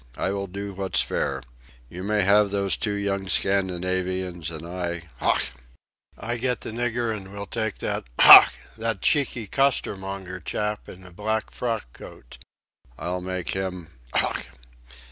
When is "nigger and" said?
6.71-7.31